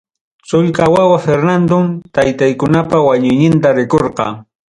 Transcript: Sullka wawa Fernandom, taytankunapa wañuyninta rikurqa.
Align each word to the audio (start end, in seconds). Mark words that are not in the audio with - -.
Sullka 0.49 0.83
wawa 0.93 1.17
Fernandom, 1.25 1.85
taytankunapa 2.15 2.97
wañuyninta 3.07 3.67
rikurqa. 3.77 4.25